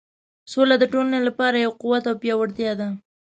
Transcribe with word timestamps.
سوله 0.51 0.75
د 0.79 0.83
ټولنې 0.93 1.19
لپاره 1.27 1.57
یو 1.65 1.71
قوت 1.81 2.03
او 2.09 2.15
پیاوړتیا 2.21 2.71
ده. 2.79 2.87